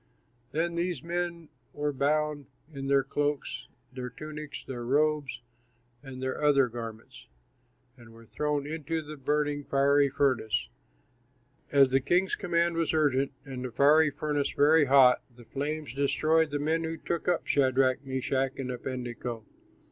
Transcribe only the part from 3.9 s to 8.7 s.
their tunics, their robes, and their other garments, and were thrown